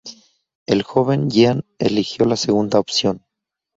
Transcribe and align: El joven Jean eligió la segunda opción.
El 0.65 0.81
joven 0.81 1.29
Jean 1.29 1.63
eligió 1.77 2.25
la 2.25 2.35
segunda 2.35 2.79
opción. 2.79 3.23